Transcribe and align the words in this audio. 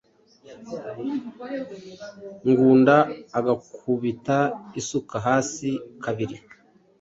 Ngunda 2.49 2.97
agakubita 3.39 4.37
isuka 4.79 5.15
hasi 5.27 5.69
kabiri 6.03 6.35